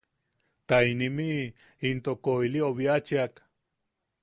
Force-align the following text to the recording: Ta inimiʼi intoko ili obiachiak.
Ta 0.67 0.77
inimiʼi 0.91 1.43
intoko 1.89 2.31
ili 2.47 2.59
obiachiak. 2.69 3.33